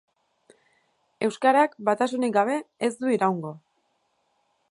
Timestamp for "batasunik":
1.91-2.35